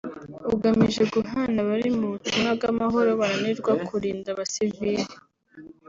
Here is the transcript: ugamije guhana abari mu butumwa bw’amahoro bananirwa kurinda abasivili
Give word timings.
ugamije 0.53 1.03
guhana 1.13 1.57
abari 1.65 1.89
mu 1.99 2.05
butumwa 2.13 2.49
bw’amahoro 2.57 3.09
bananirwa 3.19 3.71
kurinda 3.87 4.27
abasivili 4.33 5.03